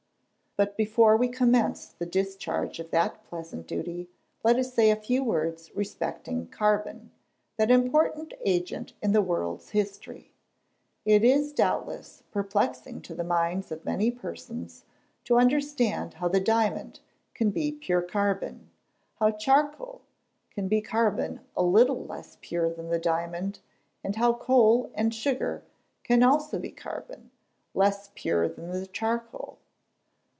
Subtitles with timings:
[0.57, 4.09] But before we commence the discharge of that pleasant duty,
[4.43, 7.09] let us say a few words respecting Carbon,
[7.55, 10.33] that important agent in the world's history.
[11.05, 14.83] It is, doubtless, perplexing to the minds of many persons,
[15.23, 16.99] to understand how the diamond
[17.33, 18.69] can be pure carbon;
[19.19, 20.01] how charcoal
[20.49, 23.61] can be carbon a little less pure than the diamond;
[24.03, 25.63] and how coal and sugar
[26.03, 27.31] can also be carbon,
[27.73, 29.57] less pure than the charcoal.